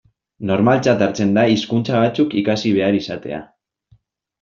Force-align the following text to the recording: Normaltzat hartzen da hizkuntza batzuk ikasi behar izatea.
Normaltzat 0.51 1.03
hartzen 1.09 1.37
da 1.37 1.45
hizkuntza 1.57 2.03
batzuk 2.07 2.37
ikasi 2.43 2.77
behar 2.79 3.03
izatea. 3.05 3.47